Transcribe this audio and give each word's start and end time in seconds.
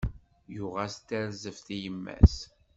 Yuɣ-as-d 0.55 1.03
tarzeft 1.07 1.67
i 1.75 1.77
yemma-s 1.83 2.37